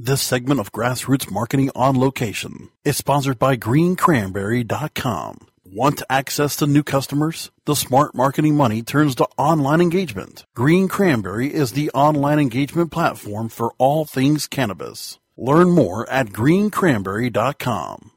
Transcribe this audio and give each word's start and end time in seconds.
This 0.00 0.22
segment 0.22 0.60
of 0.60 0.70
Grassroots 0.70 1.28
Marketing 1.28 1.72
on 1.74 1.98
Location 1.98 2.68
is 2.84 2.96
sponsored 2.96 3.36
by 3.36 3.56
greencranberry.com. 3.56 5.48
Want 5.64 6.02
access 6.08 6.54
to 6.54 6.68
new 6.68 6.84
customers? 6.84 7.50
The 7.64 7.74
smart 7.74 8.14
marketing 8.14 8.54
money 8.54 8.80
turns 8.80 9.16
to 9.16 9.26
online 9.36 9.80
engagement. 9.80 10.46
Green 10.54 10.86
Cranberry 10.86 11.52
is 11.52 11.72
the 11.72 11.90
online 11.94 12.38
engagement 12.38 12.92
platform 12.92 13.48
for 13.48 13.74
all 13.78 14.04
things 14.04 14.46
cannabis. 14.46 15.18
Learn 15.36 15.70
more 15.72 16.08
at 16.08 16.28
greencranberry.com. 16.28 18.12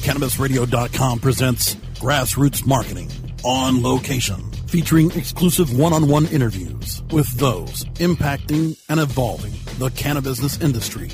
CannabisRadio.com 0.00 1.20
presents 1.20 1.76
Grassroots 2.00 2.66
Marketing 2.66 3.12
on 3.44 3.80
Location, 3.80 4.50
featuring 4.66 5.12
exclusive 5.12 5.78
one 5.78 5.92
on 5.92 6.08
one 6.08 6.26
interviews 6.26 6.73
with 7.14 7.30
those 7.38 7.84
impacting 8.00 8.76
and 8.88 8.98
evolving 8.98 9.52
the 9.78 9.88
cannabis 9.90 10.60
industry. 10.60 11.08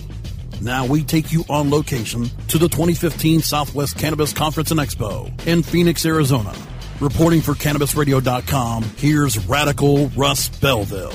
Now 0.63 0.87
we 0.87 1.05
take 1.05 1.31
you 1.31 1.45
on 1.51 1.71
location 1.71 2.31
to 2.49 2.57
the 2.59 2.69
2015 2.69 3.41
Southwest 3.43 3.99
Cannabis 3.99 4.33
Conference 4.33 4.71
and 4.71 4.81
Expo 4.81 5.29
in 5.47 5.63
Phoenix, 5.63 6.07
Arizona. 6.07 6.55
Reporting 7.01 7.43
for 7.43 7.53
CannabisRadio.com, 7.53 8.83
here's 8.97 9.39
Radical 9.47 10.09
Russ 10.09 10.49
Belville. 10.49 11.13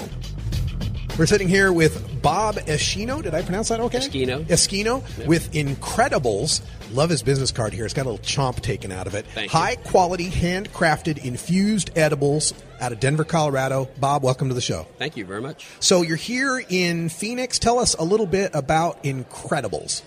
We're 1.17 1.25
sitting 1.25 1.47
here 1.47 1.72
with 1.73 2.22
Bob 2.22 2.55
Eschino. 2.55 3.23
Did 3.23 3.33
I 3.33 3.42
pronounce 3.42 3.70
that 3.70 3.80
okay? 3.80 3.99
Eschino. 3.99 4.44
Eschino 4.45 5.17
Yep. 5.17 5.27
with 5.27 5.52
Incredibles. 5.53 6.61
Love 6.96 7.10
his 7.10 7.24
business 7.24 7.52
card 7.52 7.74
here. 7.74 7.84
It's 7.84 7.94
got 7.94 8.06
a 8.06 8.10
little 8.10 8.26
chomp 8.26 8.62
taken 8.62 8.90
out 8.90 9.06
of 9.06 9.16
it. 9.16 9.26
Thank 9.28 9.52
you. 9.52 9.60
High 9.60 9.76
quality, 9.76 10.30
handcrafted, 10.30 11.26
infused 11.26 11.92
edibles 11.98 12.54
out 12.80 12.94
of 12.94 13.02
Denver, 13.02 13.26
Colorado. 13.26 13.90
Bob, 14.00 14.24
welcome 14.24 14.48
to 14.48 14.54
the 14.54 14.62
show. 14.62 14.88
Thank 14.98 15.18
you 15.18 15.26
very 15.26 15.42
much. 15.42 15.68
So 15.82 16.04
you're 16.04 16.16
here 16.16 16.64
in 16.70 17.10
Phoenix. 17.10 17.60
Tell 17.60 17.80
us 17.80 17.96
a 17.96 18.04
little 18.04 18.26
bit 18.26 18.52
about 18.54 19.04
Incredibles. 19.04 20.04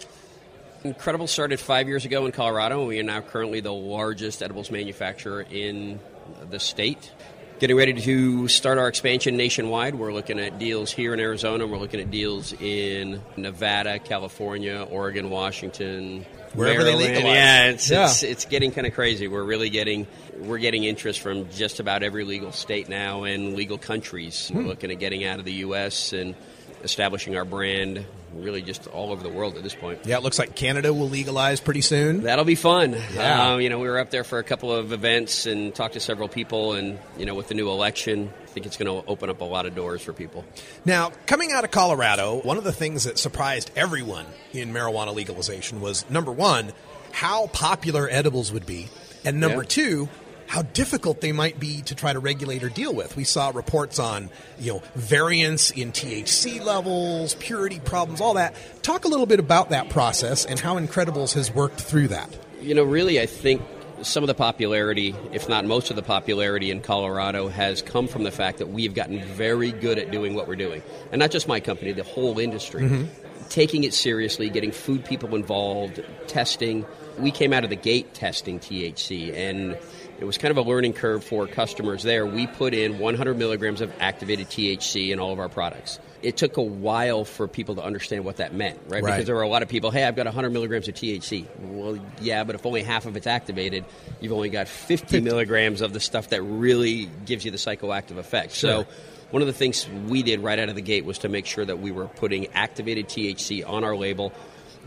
Incredible 0.83 1.27
started 1.27 1.61
five 1.61 1.89
years 1.89 2.07
ago 2.07 2.25
in 2.25 2.33
Colorado, 2.33 2.79
and 2.79 2.89
we 2.89 2.99
are 3.01 3.03
now 3.03 3.21
currently 3.21 3.61
the 3.61 3.71
largest 3.71 4.43
edibles 4.43 4.71
manufacturer 4.71 5.43
in 5.43 6.01
the 6.49 6.59
state. 6.59 7.13
Getting 7.59 7.77
ready 7.77 7.93
to 7.93 8.49
start 8.49 8.79
our 8.79 8.89
expansion 8.89 9.37
nationwide. 9.37 9.95
We're 9.95 10.15
looking 10.15 10.41
at 10.41 10.59
deals 10.59 10.91
here 10.91 11.13
in 11.13 11.21
Arizona. 11.21 11.67
We're 11.67 11.77
looking 11.77 12.01
at 12.01 12.11
deals 12.11 12.55
in 12.55 13.21
Nevada, 13.37 13.99
California, 13.99 14.87
Oregon, 14.91 15.29
Washington, 15.29 16.25
Wherever 16.55 16.83
they 16.85 16.93
Maryland. 16.93 17.15
legalize. 17.15 17.35
Yeah, 17.35 17.65
it's, 17.71 17.91
Yeah. 17.91 18.05
it's 18.07 18.23
it's 18.23 18.45
getting 18.47 18.71
kind 18.73 18.87
of 18.87 18.95
crazy. 18.95 19.29
We're 19.29 19.45
really 19.45 19.71
getting 19.71 20.07
we're 20.39 20.59
getting 20.59 20.85
interest 20.85 21.21
from 21.21 21.49
just 21.51 21.81
about 21.81 22.03
every 22.03 22.25
legal 22.25 22.53
state 22.53 22.89
now 22.89 23.25
and 23.25 23.55
legal 23.55 23.79
countries. 23.79 24.49
Hmm. 24.49 24.59
We're 24.59 24.65
looking 24.65 24.91
at 24.91 24.99
getting 24.99 25.25
out 25.25 25.39
of 25.39 25.45
the 25.45 25.53
U.S. 25.55 26.13
and 26.13 26.35
establishing 26.83 27.37
our 27.37 27.45
brand 27.45 28.05
really 28.35 28.61
just 28.63 28.87
all 28.89 29.11
over 29.11 29.23
the 29.23 29.29
world 29.31 29.57
at 29.57 29.63
this 29.63 29.75
point. 29.75 30.01
Yeah, 30.05 30.19
it 30.19 30.23
looks 30.23 30.39
like 30.39 30.55
Canada 30.55 30.93
will 30.93 31.09
legalize 31.09 31.61
pretty 31.61 31.81
soon. 31.81 32.23
That'll 32.23 32.45
be 32.45 32.55
fun. 32.55 32.95
Yeah. 33.15 33.53
Um, 33.53 33.61
you 33.61 33.71
know, 33.71 33.79
we 33.79 33.89
were 33.89 33.99
up 33.99 34.11
there 34.11 34.23
for 34.23 34.39
a 34.39 34.45
couple 34.45 34.71
of 34.73 34.93
events 34.93 35.47
and 35.47 35.75
talked 35.75 35.95
to 35.95 36.01
several 36.01 36.29
people, 36.29 36.75
and 36.75 36.99
you 37.17 37.25
know, 37.27 37.35
with 37.35 37.49
the 37.49 37.55
new 37.55 37.69
election, 37.71 38.31
I 38.43 38.47
think 38.47 38.67
it's 38.67 38.77
going 38.77 39.03
to 39.03 39.09
open 39.09 39.31
up 39.31 39.41
a 39.41 39.45
lot 39.45 39.65
of 39.67 39.75
doors 39.75 40.03
for 40.03 40.13
people. 40.13 40.45
Now, 40.85 41.11
coming 41.27 41.53
out 41.53 41.65
of 41.65 41.71
Colorado, 41.71 42.41
one 42.43 42.59
of 42.59 42.65
the 42.65 42.73
things 42.73 43.05
that 43.05 43.19
surprised 43.19 43.71
everyone 43.75 44.27
in 44.53 44.73
marijuana 44.73 45.15
legalization 45.15 45.81
was 45.81 46.09
number 46.11 46.31
one, 46.31 46.73
how 47.13 47.47
popular 47.49 48.09
edibles 48.11 48.53
would 48.53 48.67
be, 48.67 48.89
and 49.25 49.41
number 49.41 49.63
Yeah. 49.63 49.69
two, 49.69 50.09
how 50.49 50.63
difficult 50.63 51.21
they 51.21 51.31
might 51.31 51.61
be 51.61 51.83
to 51.83 51.95
try 51.95 52.13
to 52.13 52.19
regulate 52.19 52.65
or 52.65 52.71
deal 52.71 52.93
with. 52.95 53.15
We 53.17 53.25
saw 53.25 53.51
reports 53.51 53.99
on, 53.99 54.31
you 54.59 54.73
know, 54.73 54.83
variance 54.95 55.71
in 55.71 55.93
THC 55.93 56.65
levels, 56.65 57.35
purity 57.35 57.81
problems, 57.81 58.21
all 58.21 58.35
that. 58.35 58.55
Talk 58.83 59.05
a 59.05 59.09
little 59.09 59.27
bit 59.27 59.41
about 59.41 59.71
that 59.71 59.91
process 59.91 60.47
and 60.47 60.59
how 60.59 60.79
Incredibles 60.79 61.35
has 61.35 61.53
worked 61.53 61.81
through 61.81 62.09
that. 62.09 62.35
You 62.63 62.75
know, 62.75 62.83
really, 62.83 63.21
I 63.21 63.27
think 63.27 63.61
some 64.01 64.23
of 64.23 64.29
the 64.29 64.35
popularity, 64.35 65.15
if 65.33 65.51
not 65.51 65.67
most 65.67 65.91
of 65.91 65.97
the 65.97 66.03
popularity 66.03 66.71
in 66.71 66.81
Colorado, 66.81 67.49
has 67.49 67.83
come 67.83 68.09
from 68.09 68.23
the 68.23 68.31
fact 68.31 68.59
that 68.59 68.69
we 68.69 68.85
have 68.85 68.95
gotten 68.95 69.23
very 69.23 69.71
good 69.71 69.99
at 69.99 70.11
doing 70.11 70.35
what 70.35 70.49
we're 70.49 70.57
doing. 70.57 70.83
And 71.13 71.19
not 71.19 71.31
just 71.31 71.47
my 71.47 71.61
company, 71.61 71.93
the 71.93 72.05
whole 72.05 72.39
industry. 72.39 72.85
Mm-hmm. 72.85 73.49
Taking 73.51 73.85
it 73.85 73.93
seriously, 73.95 74.49
getting 74.51 74.73
food 74.73 75.05
people 75.05 75.35
involved, 75.35 76.03
testing. 76.27 76.87
We 77.21 77.31
came 77.31 77.53
out 77.53 77.65
of 77.65 77.71
the 77.71 77.77
gate 77.77 78.15
testing 78.15 78.59
THC, 78.59 79.35
and 79.35 79.79
it 80.19 80.25
was 80.25 80.39
kind 80.39 80.51
of 80.51 80.59
a 80.59 80.69
learning 80.69 80.95
curve 80.95 81.23
for 81.25 81.47
customers 81.47 82.03
there. 82.03 82.27
We 82.27 82.47
put 82.47 82.75
in 82.75 82.99
100 82.99 83.39
milligrams 83.39 83.81
of 83.81 83.93
activated 84.01 84.49
THC 84.49 85.11
in 85.11 85.21
all 85.21 85.33
of 85.33 85.39
our 85.39 85.49
products. 85.49 86.01
It 86.23 86.37
took 86.37 86.57
a 86.57 86.63
while 86.63 87.25
for 87.25 87.47
people 87.47 87.77
to 87.77 87.85
understand 87.85 88.25
what 88.25 88.39
that 88.39 88.53
meant, 88.53 88.81
right? 88.89 89.03
Right. 89.03 89.13
Because 89.13 89.27
there 89.27 89.37
were 89.37 89.43
a 89.43 89.49
lot 89.49 89.63
of 89.63 89.69
people, 89.69 89.93
hey, 89.93 90.05
I've 90.05 90.17
got 90.17 90.27
100 90.27 90.51
milligrams 90.51 90.89
of 90.89 90.95
THC. 90.95 91.47
Well, 91.61 91.99
yeah, 92.21 92.43
but 92.43 92.57
if 92.57 92.67
only 92.67 92.83
half 92.83 93.07
of 93.07 93.17
it's 93.17 93.29
activated, 93.29 93.85
you've 94.21 94.33
only 94.33 94.49
got 94.49 94.67
50 94.67 95.21
milligrams 95.21 95.81
of 95.81 95.93
the 95.93 96.01
stuff 96.01 96.31
that 96.31 96.43
really 96.43 97.09
gives 97.25 97.45
you 97.45 97.53
the 97.53 97.57
psychoactive 97.57 98.19
effect. 98.19 98.53
So, 98.53 98.87
one 99.31 99.43
of 99.43 99.47
the 99.47 99.55
things 99.55 99.87
we 100.09 100.23
did 100.23 100.41
right 100.41 100.59
out 100.59 100.71
of 100.71 100.75
the 100.75 100.83
gate 100.83 101.05
was 101.05 101.19
to 101.19 101.29
make 101.29 101.47
sure 101.47 101.65
that 101.65 101.79
we 101.79 101.91
were 101.91 102.07
putting 102.07 102.47
activated 102.49 103.09
THC 103.09 103.69
on 103.69 103.85
our 103.85 103.95
label. 103.95 104.33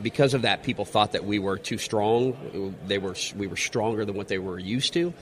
Because 0.01 0.33
of 0.33 0.43
that, 0.43 0.63
people 0.63 0.85
thought 0.85 1.13
that 1.13 1.25
we 1.25 1.39
were 1.39 1.57
too 1.57 1.77
strong. 1.77 2.75
They 2.87 2.97
were 2.97 3.15
we 3.35 3.47
were 3.47 3.57
stronger 3.57 4.05
than 4.05 4.15
what 4.15 4.27
they 4.27 4.39
were 4.39 4.59
used 4.59 4.93
to, 4.93 5.13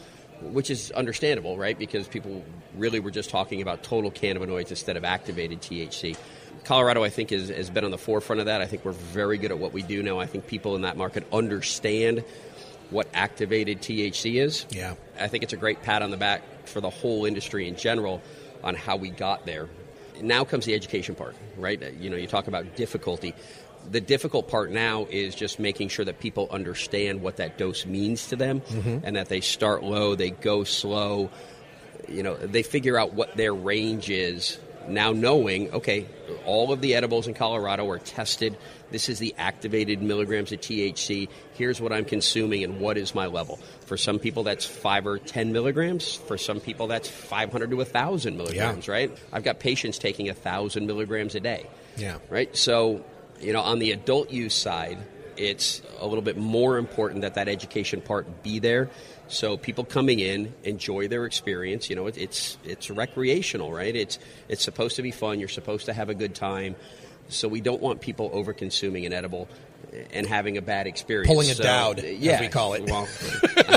which 0.41 0.69
is 0.69 0.91
understandable, 0.91 1.57
right? 1.57 1.77
Because 1.77 2.07
people 2.07 2.43
really 2.75 2.99
were 2.99 3.11
just 3.11 3.29
talking 3.29 3.61
about 3.61 3.83
total 3.83 4.11
cannabinoids 4.11 4.69
instead 4.69 4.97
of 4.97 5.03
activated 5.03 5.61
THC. 5.61 6.17
Colorado, 6.65 7.03
I 7.03 7.09
think, 7.09 7.31
is, 7.31 7.49
has 7.49 7.69
been 7.69 7.85
on 7.85 7.91
the 7.91 7.97
forefront 7.97 8.41
of 8.41 8.45
that. 8.47 8.61
I 8.61 8.65
think 8.65 8.85
we're 8.85 8.91
very 8.91 9.37
good 9.37 9.51
at 9.51 9.59
what 9.59 9.73
we 9.73 9.81
do 9.81 10.03
now. 10.03 10.19
I 10.19 10.25
think 10.25 10.47
people 10.47 10.75
in 10.75 10.81
that 10.81 10.97
market 10.97 11.25
understand 11.31 12.23
what 12.89 13.07
activated 13.13 13.81
THC 13.81 14.35
is. 14.35 14.65
Yeah. 14.69 14.95
I 15.19 15.27
think 15.27 15.43
it's 15.43 15.53
a 15.53 15.57
great 15.57 15.81
pat 15.83 16.01
on 16.01 16.11
the 16.11 16.17
back 16.17 16.41
for 16.67 16.81
the 16.81 16.89
whole 16.89 17.25
industry 17.25 17.67
in 17.67 17.75
general 17.75 18.21
on 18.63 18.75
how 18.75 18.97
we 18.97 19.09
got 19.09 19.45
there. 19.45 19.69
Now 20.21 20.43
comes 20.43 20.65
the 20.65 20.73
education 20.73 21.15
part, 21.15 21.35
right? 21.57 21.81
You 21.93 22.09
know, 22.09 22.17
you 22.17 22.27
talk 22.27 22.47
about 22.47 22.75
difficulty. 22.75 23.33
The 23.89 24.01
difficult 24.01 24.47
part 24.49 24.71
now 24.71 25.07
is 25.09 25.35
just 25.35 25.59
making 25.59 25.89
sure 25.89 26.05
that 26.05 26.19
people 26.19 26.47
understand 26.51 27.21
what 27.21 27.37
that 27.37 27.57
dose 27.57 27.85
means 27.85 28.27
to 28.27 28.35
them 28.35 28.61
mm-hmm. 28.61 28.99
and 29.03 29.15
that 29.15 29.29
they 29.29 29.41
start 29.41 29.83
low, 29.83 30.15
they 30.15 30.29
go 30.29 30.63
slow, 30.63 31.29
you 32.07 32.23
know, 32.23 32.35
they 32.35 32.63
figure 32.63 32.97
out 32.97 33.13
what 33.13 33.35
their 33.35 33.53
range 33.53 34.09
is. 34.09 34.59
Now 34.87 35.11
knowing, 35.11 35.71
okay, 35.71 36.07
all 36.45 36.71
of 36.71 36.81
the 36.81 36.95
edibles 36.95 37.27
in 37.27 37.35
Colorado 37.35 37.87
are 37.89 37.99
tested. 37.99 38.57
This 38.89 39.07
is 39.07 39.19
the 39.19 39.35
activated 39.37 40.01
milligrams 40.01 40.51
of 40.51 40.61
THC. 40.61 41.29
Here's 41.53 41.79
what 41.79 41.93
I'm 41.93 42.05
consuming 42.05 42.63
and 42.63 42.79
what 42.79 42.97
is 42.97 43.13
my 43.13 43.27
level. 43.27 43.57
For 43.85 43.97
some 43.97 44.17
people, 44.17 44.41
that's 44.43 44.65
five 44.65 45.05
or 45.05 45.19
10 45.19 45.51
milligrams. 45.51 46.15
For 46.15 46.39
some 46.39 46.59
people, 46.59 46.87
that's 46.87 47.07
500 47.07 47.69
to 47.69 47.75
1,000 47.75 48.35
milligrams, 48.35 48.87
right? 48.87 49.15
I've 49.31 49.43
got 49.43 49.59
patients 49.59 49.99
taking 49.99 50.25
1,000 50.25 50.87
milligrams 50.87 51.35
a 51.35 51.39
day 51.39 51.67
Yeah. 51.95 52.17
right? 52.29 52.55
So, 52.55 53.03
you 53.39 53.53
know, 53.53 53.61
on 53.61 53.79
the 53.79 53.91
adult 53.91 54.31
use 54.31 54.55
side, 54.55 54.97
it's 55.37 55.81
a 55.99 56.05
little 56.05 56.21
bit 56.21 56.37
more 56.37 56.77
important 56.77 57.21
that 57.21 57.35
that 57.35 57.47
education 57.47 58.01
part 58.01 58.43
be 58.43 58.59
there. 58.59 58.89
So 59.29 59.57
people 59.57 59.85
coming 59.85 60.19
in 60.19 60.53
enjoy 60.63 61.07
their 61.07 61.25
experience. 61.25 61.89
You 61.89 61.95
know, 61.95 62.07
it, 62.07 62.17
it's 62.17 62.57
it's 62.63 62.89
recreational, 62.89 63.71
right? 63.71 63.95
It's 63.95 64.19
it's 64.47 64.63
supposed 64.63 64.95
to 64.97 65.01
be 65.01 65.11
fun. 65.11 65.39
You're 65.39 65.49
supposed 65.49 65.85
to 65.85 65.93
have 65.93 66.09
a 66.09 66.15
good 66.15 66.35
time. 66.35 66.75
So 67.29 67.47
we 67.47 67.61
don't 67.61 67.81
want 67.81 68.01
people 68.01 68.31
over 68.33 68.53
consuming 68.53 69.05
an 69.05 69.13
edible 69.13 69.47
and 70.11 70.25
having 70.25 70.57
a 70.57 70.61
bad 70.61 70.87
experience. 70.87 71.31
Pulling 71.31 71.49
a 71.49 71.55
so, 71.55 71.63
Dowd, 71.63 72.03
yeah, 72.03 72.33
as 72.33 72.41
we 72.41 72.47
call 72.47 72.73
it. 72.73 72.85
Well, 72.85 73.07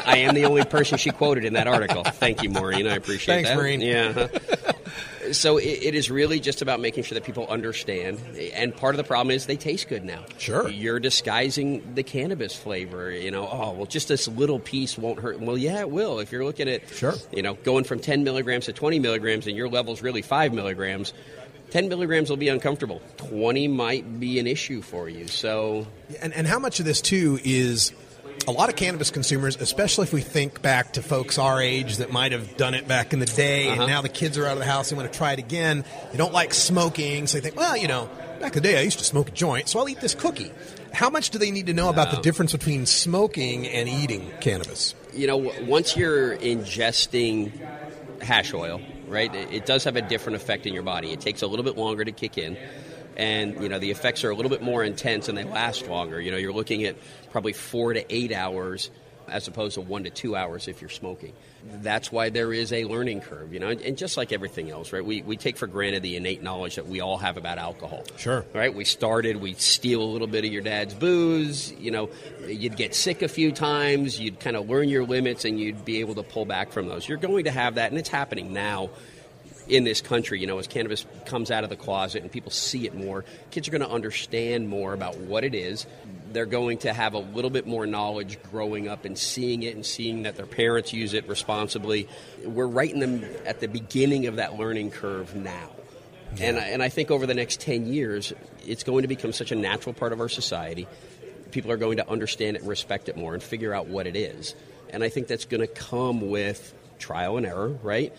I 0.07 0.19
am 0.19 0.35
the 0.35 0.47
only 0.47 0.65
person 0.65 0.97
she 0.99 1.11
quoted 1.11 1.45
in 1.45 1.53
that 1.53 1.67
article. 1.67 2.03
Thank 2.03 2.43
you, 2.43 2.51
Maureen. 2.51 2.87
I 2.87 2.95
appreciate 2.95 3.45
Thanks, 3.45 3.51
that. 3.51 3.57
Thanks, 3.57 3.83
Maureen. 3.83 3.83
Yeah. 3.83 4.52
So 5.37 5.57
it, 5.59 5.65
it 5.83 5.95
is 5.95 6.11
really 6.11 6.41
just 6.41 6.63
about 6.63 6.81
making 6.81 7.05
sure 7.05 7.15
that 7.15 7.25
people 7.25 7.47
understand. 7.49 8.19
And 8.55 8.75
part 8.77 8.95
of 8.95 8.97
the 8.99 9.05
problem 9.05 9.35
is 9.35 9.47
they 9.47 9.57
taste 9.57 9.89
good 9.89 10.05
now. 10.05 10.25
Sure. 10.39 10.69
You're 10.69 11.01
disguising 11.01 11.95
the 11.95 12.03
cannabis 12.03 12.55
flavor. 12.57 13.11
You 13.11 13.31
know, 13.31 13.49
oh, 13.51 13.73
well, 13.73 13.87
just 13.87 14.09
this 14.09 14.29
little 14.29 14.59
piece 14.59 14.97
won't 14.99 15.21
hurt. 15.21 15.41
Well, 15.41 15.59
yeah, 15.59 15.81
it 15.81 15.91
will. 15.91 16.19
If 16.21 16.33
you're 16.33 16.45
looking 16.45 16.69
at, 16.69 16.89
Sure. 16.89 17.15
you 17.33 17.43
know, 17.43 17.55
going 17.55 17.85
from 17.85 17.99
10 18.01 18.25
milligrams 18.25 18.67
to 18.67 18.73
20 18.73 18.99
milligrams 18.99 19.47
and 19.47 19.57
your 19.57 19.69
level's 19.69 20.03
really 20.03 20.23
5 20.23 20.53
milligrams, 20.53 21.13
10 21.71 21.89
milligrams 21.89 22.29
will 22.29 22.37
be 22.37 22.49
uncomfortable. 22.49 23.01
20 23.17 23.69
might 23.69 24.21
be 24.21 24.39
an 24.39 24.47
issue 24.47 24.83
for 24.83 25.09
you. 25.09 25.27
So 25.29 25.87
And, 26.21 26.33
and 26.35 26.47
how 26.47 26.59
much 26.59 26.81
of 26.81 26.85
this, 26.87 27.01
too, 27.01 27.39
is 27.45 27.93
a 28.47 28.51
lot 28.53 28.69
of 28.69 28.77
cannabis 28.77 29.11
consumers, 29.11 29.57
especially 29.57 30.05
if 30.05 30.13
we 30.13 30.21
think 30.21 30.63
back 30.63 30.95
to 30.95 31.03
folks 31.03 31.39
our 31.39 31.61
age 31.61 31.99
that 31.99 32.11
might 32.13 32.33
have 32.33 32.57
done 32.57 32.75
it 32.75 32.89
back 32.89 33.13
in 33.13 33.19
the 33.21 33.27
day, 33.27 33.69
and 33.69 33.81
Uh-huh. 33.81 33.87
now 33.89 34.03
the 34.03 34.09
kids 34.09 34.37
are 34.39 34.47
out 34.47 34.53
of 34.55 34.59
the 34.59 34.65
house, 34.65 34.91
they 34.91 34.97
want 34.97 35.11
to 35.13 35.17
try 35.17 35.33
it 35.33 35.39
again. 35.39 35.85
They 36.11 36.19
don't 36.19 36.33
like 36.33 36.53
smoking, 36.55 37.27
so 37.27 37.39
they 37.39 37.43
think, 37.43 37.57
well, 37.57 37.77
you 37.77 37.89
know, 37.89 38.09
back 38.41 38.57
in 38.57 38.63
the 38.63 38.69
day 38.69 38.79
I 38.79 38.83
used 38.83 38.99
to 38.99 39.05
smoke 39.05 39.29
a 39.29 39.33
joint, 39.33 39.69
so 39.69 39.79
I'll 39.79 39.89
eat 39.89 40.01
this 40.01 40.15
cookie. 40.15 40.51
How 40.93 41.09
much 41.09 41.31
do 41.31 41.39
they 41.39 41.51
need 41.51 41.67
to 41.67 41.73
know 41.75 41.89
about 41.89 42.11
the 42.11 42.21
difference 42.21 42.53
between 42.53 42.85
smoking 42.87 43.67
and 43.69 43.89
eating 43.89 44.31
cannabis? 44.41 44.95
you 45.15 45.27
know, 45.27 45.37
once 45.63 45.95
you're 45.95 46.37
ingesting 46.39 47.53
hash 48.23 48.55
oil, 48.55 48.81
right, 49.09 49.35
it 49.35 49.67
does 49.67 49.85
have 49.85 49.95
a 49.97 50.01
different 50.03 50.37
effect 50.37 50.65
in 50.67 50.73
your 50.73 50.83
body. 50.83 51.13
It 51.13 51.21
takes 51.21 51.43
a 51.43 51.47
little 51.47 51.65
bit 51.65 51.77
longer 51.77 52.03
to 52.05 52.13
kick 52.13 52.39
in. 52.39 52.57
And, 53.17 53.63
you 53.63 53.69
know, 53.69 53.79
the 53.79 53.91
effects 53.91 54.25
are 54.25 54.31
a 54.31 54.35
little 54.35 54.51
bit 54.51 54.63
more 54.63 54.83
intense 54.83 55.29
and 55.29 55.37
they 55.37 55.45
last 55.45 55.87
longer. 55.89 56.21
You 56.21 56.31
know, 56.31 56.37
you're 56.37 56.53
looking 56.53 56.85
at 56.85 56.97
probably 57.31 57.53
four 57.53 57.93
to 57.93 58.15
eight 58.15 58.33
hours 58.33 58.91
as 59.29 59.49
opposed 59.49 59.75
to 59.75 59.81
one 59.81 60.05
to 60.05 60.11
two 60.11 60.37
hours 60.37 60.69
if 60.69 60.81
you're 60.81 60.91
smoking. 60.91 61.33
That's 61.65 62.11
why 62.11 62.31
there 62.31 62.53
is 62.53 62.73
a 62.73 62.85
learning 62.85 63.21
curve, 63.21 63.53
you 63.53 63.61
know, 63.61 63.69
and, 63.69 63.81
and 63.81 63.97
just 63.97 64.17
like 64.17 64.33
everything 64.33 64.71
else, 64.71 64.93
right? 64.93 65.05
We, 65.05 65.23
we 65.23 65.37
take 65.37 65.57
for 65.57 65.67
granted 65.67 66.03
the 66.03 66.17
innate 66.17 66.43
knowledge 66.43 66.75
that 66.75 66.89
we 66.89 67.01
all 67.01 67.19
have 67.19 67.37
about 67.37 67.59
alcohol. 67.59 68.05
Sure. 68.17 68.45
Right? 68.53 68.75
We 68.75 68.85
started, 68.85 69.37
we'd 69.37 69.61
steal 69.61 70.03
a 70.03 70.11
little 70.11 70.27
bit 70.27 70.45
of 70.45 70.53
your 70.53 70.63
dad's 70.63 70.95
booze, 70.95 71.73
you 71.73 71.93
know, 71.93 72.11
you'd 72.47 72.77
get 72.77 72.95
sick 72.95 73.23
a 73.23 73.29
few 73.29 73.53
times, 73.53 74.19
you'd 74.19 74.41
kind 74.41 74.57
of 74.57 74.69
learn 74.69 74.89
your 74.89 75.05
limits 75.05 75.45
and 75.45 75.59
you'd 75.59 75.85
be 75.85 76.01
able 76.01 76.17
to 76.17 76.25
pull 76.25 76.45
back 76.45 76.73
from 76.73 76.89
those. 76.89 77.09
You're 77.09 77.19
going 77.19 77.45
to 77.45 77.53
have 77.53 77.77
that, 77.77 77.91
and 77.91 77.99
it's 77.99 78.09
happening 78.09 78.53
now 78.53 78.91
in 79.69 79.85
this 79.85 80.01
country, 80.01 80.41
you 80.41 80.47
know, 80.47 80.59
as 80.59 80.67
cannabis 80.67 81.07
comes 81.27 81.51
out 81.51 81.65
of 81.65 81.71
the 81.71 81.77
closet 81.77 82.23
and 82.23 82.31
people 82.33 82.51
see 82.51 82.87
it 82.87 82.95
more, 82.95 83.25
kids 83.51 83.69
are 83.69 83.71
going 83.71 83.83
to 83.83 83.91
understand 83.91 84.69
more 84.69 84.93
about 84.93 85.17
what 85.19 85.45
it 85.45 85.55
is. 85.55 85.87
They're 86.33 86.47
going 86.47 86.79
to 86.79 86.93
have 86.93 87.15
a 87.15 87.19
little 87.19 87.51
bit 87.51 87.67
more 87.67 87.87
knowledge 87.87 88.39
growing 88.51 88.89
up 88.89 89.05
and 89.05 89.17
seeing 89.17 89.63
it 89.63 89.75
and 89.75 89.85
seeing 89.85 90.23
that 90.25 90.37
their 90.37 90.47
parents 90.47 90.93
use 90.93 91.15
it 91.15 91.29
responsibly. 91.29 92.09
We're 92.45 92.67
writing 92.67 93.01
them 93.01 93.25
at 93.45 93.61
the 93.61 93.69
beginning 93.69 94.27
of 94.27 94.37
that 94.37 94.59
learning 94.59 94.91
curve 94.91 95.35
now. 95.37 95.71
And, 96.41 96.59
I- 96.59 96.69
and 96.69 96.83
I 96.83 96.89
think 96.89 97.11
over 97.11 97.27
the 97.27 97.35
next 97.35 97.61
10 97.61 97.87
years, 97.87 98.33
it's 98.67 98.83
going 98.85 99.03
to 99.03 99.09
become 99.09 99.33
such 99.33 99.53
a 99.53 99.55
natural 99.55 99.93
part 99.93 100.13
of 100.13 100.21
our 100.21 100.31
society. 100.31 100.89
People 101.51 101.71
are 101.71 101.77
going 101.77 101.99
to 101.99 102.09
understand 102.09 102.57
it 102.57 102.61
and 102.61 102.69
respect 102.69 103.11
it 103.11 103.17
more 103.17 103.35
and 103.35 103.43
figure 103.43 103.75
out 103.75 103.87
what 103.89 104.07
it 104.07 104.17
is. 104.17 104.55
And 104.89 105.05
I 105.05 105.11
think 105.11 105.27
that's 105.27 105.45
going 105.45 105.61
to 105.61 105.67
come 105.67 106.31
with 106.31 106.73
trial 106.99 107.37
and 107.37 107.45
error, 107.45 107.69
right? 107.83 108.15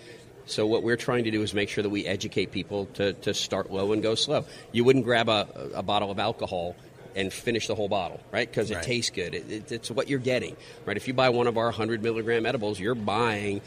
So 0.45 0.67
what 0.67 0.83
we're 0.83 0.97
trying 0.97 1.23
to 1.23 1.31
do 1.31 1.41
is 1.41 1.53
make 1.53 1.69
sure 1.69 1.81
that 1.83 1.89
we 1.89 2.05
educate 2.05 2.51
people 2.51 2.87
to, 2.95 3.13
to 3.13 3.33
start 3.33 3.71
low 3.71 3.93
and 3.93 4.03
go 4.03 4.15
slow. 4.15 4.45
You 4.71 4.83
wouldn't 4.83 5.05
grab 5.05 5.29
a, 5.29 5.47
a 5.75 5.83
bottle 5.83 6.11
of 6.11 6.19
alcohol 6.19 6.75
and 7.15 7.31
finish 7.31 7.67
the 7.67 7.75
whole 7.75 7.87
bottle, 7.87 8.19
right? 8.31 8.49
Because 8.49 8.71
it 8.71 8.75
Right. 8.75 8.83
tastes 8.83 9.11
good. 9.11 9.35
It, 9.35 9.51
it, 9.51 9.71
it's 9.71 9.91
what 9.91 10.09
you're 10.09 10.19
getting, 10.19 10.57
right? 10.85 10.97
If 10.97 11.07
you 11.07 11.13
buy 11.13 11.29
one 11.29 11.47
of 11.47 11.57
our 11.57 11.65
100 11.65 12.01
milligram 12.03 12.45
edibles, 12.45 12.79
you're 12.79 12.95
buying 12.95 13.61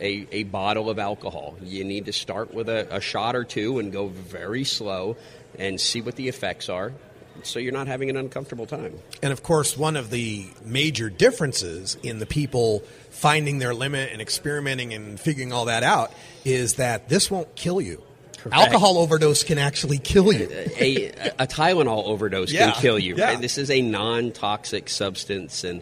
a, 0.00 0.26
a 0.32 0.44
bottle 0.44 0.88
of 0.88 0.98
alcohol. 0.98 1.56
You 1.62 1.84
need 1.84 2.06
to 2.06 2.12
start 2.12 2.54
with 2.54 2.68
a, 2.68 2.86
a 2.96 3.00
shot 3.00 3.36
or 3.36 3.44
two 3.44 3.78
and 3.78 3.92
go 3.92 4.06
very 4.06 4.64
slow 4.64 5.16
and 5.58 5.80
see 5.80 6.00
what 6.00 6.16
the 6.16 6.28
effects 6.28 6.68
are 6.68 6.92
so 7.42 7.58
you're 7.58 7.72
not 7.72 7.86
having 7.86 8.10
an 8.10 8.16
uncomfortable 8.16 8.66
time. 8.66 8.98
And 9.22 9.32
of 9.32 9.42
course, 9.42 9.76
one 9.76 9.96
of 9.96 10.10
the 10.10 10.46
major 10.64 11.10
differences 11.10 11.96
in 12.02 12.18
the 12.18 12.26
people 12.26 12.80
finding 13.10 13.58
their 13.58 13.74
limit 13.74 14.10
and 14.12 14.20
experimenting 14.20 14.92
and 14.94 15.18
figuring 15.20 15.52
all 15.52 15.66
that 15.66 15.82
out 15.82 16.12
is 16.44 16.74
that 16.74 17.08
this 17.08 17.30
won't 17.30 17.54
kill 17.54 17.80
you. 17.80 18.02
Correct. 18.38 18.56
Alcohol 18.56 18.98
overdose 18.98 19.44
can 19.44 19.58
actually 19.58 19.98
kill 19.98 20.32
you. 20.32 20.48
a, 20.50 21.10
a 21.38 21.46
Tylenol 21.46 22.06
overdose 22.06 22.50
Yeah, 22.50 22.72
can 22.72 22.80
kill 22.80 22.98
you. 22.98 23.14
yeah. 23.16 23.26
Right? 23.26 23.40
This 23.40 23.56
is 23.56 23.70
a 23.70 23.80
non-toxic 23.82 24.88
substance, 24.88 25.62
and 25.62 25.80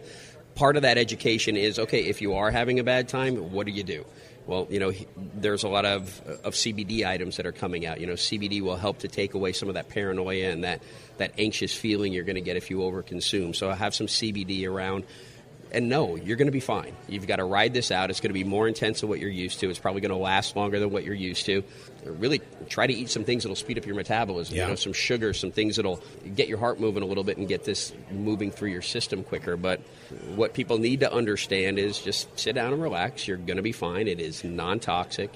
part 0.55 0.77
of 0.77 0.83
that 0.83 0.99
education 0.99 1.57
is 1.57 1.79
okay. 1.79 2.01
If 2.05 2.21
you 2.21 2.35
are 2.35 2.51
having 2.51 2.79
a 2.79 2.85
bad 2.85 3.09
time, 3.09 3.37
what 3.53 3.65
do 3.65 3.73
you 3.73 3.83
do? 3.83 4.05
Well, 4.51 4.67
you 4.69 4.81
know, 4.81 4.93
there's 5.37 5.63
a 5.63 5.69
lot 5.69 5.85
of 5.87 6.21
of 6.43 6.55
CBD 6.55 7.07
items 7.07 7.37
that 7.37 7.47
are 7.47 7.53
coming 7.53 7.87
out. 7.87 8.01
You 8.01 8.09
know, 8.09 8.15
CBD 8.15 8.61
will 8.63 8.75
help 8.75 8.99
to 8.99 9.09
take 9.09 9.35
away 9.35 9.53
some 9.53 9.69
of 9.69 9.75
that 9.75 9.89
paranoia 9.89 10.51
and 10.51 10.65
that 10.65 10.83
that 11.19 11.35
anxious 11.39 11.73
feeling 11.73 12.13
you're 12.13 12.25
going 12.25 12.35
to 12.35 12.41
get 12.41 12.57
if 12.57 12.69
you 12.69 12.79
overconsume. 12.79 13.55
So 13.55 13.71
I 13.71 13.77
have 13.77 13.95
some 13.95 14.09
CBD 14.09 14.69
around. 14.69 15.05
And 15.73 15.89
no, 15.89 16.17
you're 16.17 16.37
going 16.37 16.47
to 16.47 16.53
be 16.53 16.61
fine. 16.61 16.97
You've 17.09 17.27
got 17.27 17.37
to 17.37 17.45
ride 17.45 17.73
this 17.73 17.91
out. 17.91 18.11
It's 18.11 18.21
going 18.21 18.31
to 18.31 18.35
be 18.35 18.45
more 18.45 18.67
intense 18.67 19.01
than 19.01 19.09
what 19.09 19.21
you're 19.21 19.31
used 19.31 19.61
to. 19.61 19.71
It's 19.71 19.79
probably 19.79 20.01
going 20.01 20.11
to 20.11 20.17
last 20.17 20.57
longer 20.57 20.81
than 20.81 20.91
what 20.91 21.05
you're 21.05 21.15
used 21.15 21.47
to. 21.47 21.63
Really 22.05 22.41
try 22.69 22.87
to 22.87 22.93
eat 22.93 23.09
some 23.09 23.25
things 23.25 23.45
that'll 23.45 23.57
speed 23.57 23.79
up 23.79 23.87
your 23.87 23.95
metabolism. 23.95 24.57
Yeah. 24.57 24.65
You 24.65 24.69
know, 24.71 24.75
some 24.75 24.93
sugar, 24.93 25.33
some 25.33 25.53
things 25.53 25.77
that'll 25.77 26.03
get 26.35 26.49
your 26.49 26.59
heart 26.59 26.81
moving 26.81 27.03
a 27.03 27.07
little 27.07 27.25
bit 27.25 27.37
and 27.37 27.47
get 27.47 27.65
this 27.65 27.93
moving 28.11 28.51
through 28.51 28.71
your 28.71 28.83
system 28.83 29.23
quicker. 29.23 29.57
But 29.57 29.81
what 30.35 30.55
people 30.55 30.79
need 30.79 31.01
to 31.01 31.13
understand 31.13 31.79
is 31.79 32.01
just 32.01 32.39
sit 32.39 32.55
down 32.55 32.73
and 32.73 32.83
relax. 32.83 33.29
You're 33.29 33.37
going 33.37 33.59
to 33.59 33.63
be 33.63 33.73
fine. 33.73 34.09
It 34.09 34.21
is 34.21 34.43
non 34.43 34.81
toxic. 34.81 35.31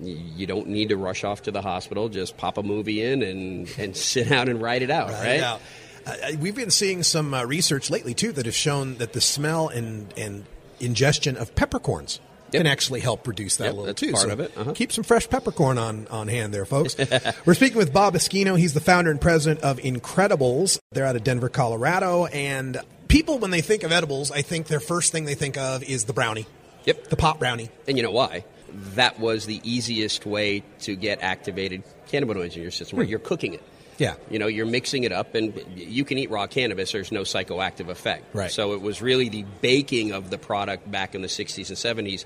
You 0.00 0.46
don't 0.46 0.68
need 0.68 0.90
to 0.90 0.96
rush 0.96 1.24
off 1.24 1.42
to 1.42 1.50
the 1.50 1.62
hospital. 1.62 2.08
Just 2.08 2.36
pop 2.36 2.58
a 2.58 2.62
movie 2.62 3.02
in 3.02 3.22
and, 3.22 3.68
and 3.78 3.96
sit 3.96 4.28
down 4.28 4.48
and 4.48 4.60
ride 4.60 4.82
it 4.82 4.90
out, 4.90 5.10
right? 5.10 5.40
Now, 5.40 5.60
uh, 6.08 6.32
we've 6.40 6.54
been 6.56 6.70
seeing 6.70 7.02
some 7.02 7.34
uh, 7.34 7.44
research 7.44 7.90
lately 7.90 8.14
too 8.14 8.32
that 8.32 8.46
has 8.46 8.54
shown 8.54 8.96
that 8.98 9.12
the 9.12 9.20
smell 9.20 9.68
and 9.68 10.12
and 10.16 10.44
ingestion 10.80 11.36
of 11.36 11.54
peppercorns 11.54 12.20
Yep. 12.50 12.60
can 12.60 12.66
actually 12.66 13.00
help 13.00 13.26
reduce 13.26 13.56
that 13.56 13.64
Yep, 13.64 13.72
a 13.72 13.76
little 13.76 13.86
that's 13.86 14.00
too. 14.00 14.12
part 14.12 14.24
so 14.24 14.30
of 14.30 14.40
it, 14.40 14.56
uh-huh. 14.56 14.72
keep 14.72 14.90
some 14.90 15.04
fresh 15.04 15.28
peppercorn 15.28 15.76
on 15.76 16.06
on 16.08 16.28
hand 16.28 16.54
there, 16.54 16.64
folks. 16.64 16.96
We're 17.44 17.52
speaking 17.54 17.76
with 17.76 17.92
Bob 17.92 18.14
Eschino. 18.14 18.58
He's 18.58 18.72
the 18.72 18.80
founder 18.80 19.10
and 19.10 19.20
president 19.20 19.60
of 19.60 19.76
Incredibles. 19.78 20.78
They're 20.92 21.04
out 21.04 21.14
of 21.16 21.24
Denver, 21.24 21.50
Colorado, 21.50 22.24
and 22.26 22.80
people 23.08 23.38
when 23.38 23.50
they 23.50 23.60
think 23.60 23.82
of 23.82 23.92
edibles, 23.92 24.30
I 24.30 24.40
think 24.42 24.66
their 24.66 24.80
first 24.80 25.12
thing 25.12 25.26
they 25.26 25.34
think 25.34 25.58
of 25.58 25.82
is 25.82 26.04
the 26.04 26.14
brownie. 26.14 26.46
Yep. 26.84 27.08
The 27.08 27.16
pop 27.16 27.38
brownie. 27.38 27.68
And 27.86 27.98
you 27.98 28.02
know 28.02 28.10
why? 28.12 28.44
That 28.94 29.18
was 29.20 29.44
the 29.44 29.60
easiest 29.62 30.24
way 30.24 30.62
to 30.80 30.96
get 30.96 31.20
activated 31.22 31.82
cannabinoids 32.10 32.56
in 32.56 32.62
your 32.62 32.70
system, 32.70 32.98
right? 32.98 33.08
You're 33.08 33.18
cooking 33.18 33.54
it. 33.54 33.62
Yeah. 33.98 34.14
You 34.30 34.38
know, 34.38 34.46
you're 34.46 34.66
mixing 34.66 35.04
it 35.04 35.12
up, 35.12 35.34
and 35.34 35.60
you 35.76 36.04
can 36.04 36.18
eat 36.18 36.30
raw 36.30 36.46
cannabis. 36.46 36.92
There's 36.92 37.12
no 37.12 37.22
psychoactive 37.22 37.88
effect. 37.88 38.34
Right. 38.34 38.50
So 38.50 38.72
it 38.72 38.80
was 38.80 39.02
really 39.02 39.28
the 39.28 39.44
baking 39.60 40.12
of 40.12 40.30
the 40.30 40.38
product 40.38 40.90
back 40.90 41.14
in 41.14 41.22
the 41.22 41.28
60s 41.28 41.68
and 41.68 42.08
70s 42.08 42.24